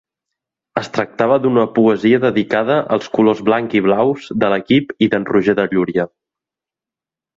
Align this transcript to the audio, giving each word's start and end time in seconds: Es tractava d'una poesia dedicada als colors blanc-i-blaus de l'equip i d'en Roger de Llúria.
Es 0.81 0.87
tractava 0.95 1.35
d'una 1.43 1.65
poesia 1.75 2.21
dedicada 2.23 2.77
als 2.97 3.11
colors 3.17 3.43
blanc-i-blaus 3.51 4.33
de 4.45 4.53
l'equip 4.55 4.97
i 5.07 5.11
d'en 5.13 5.29
Roger 5.33 5.57
de 5.61 5.67
Llúria. 5.75 6.07